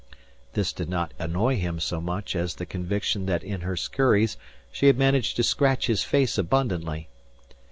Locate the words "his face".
5.85-6.39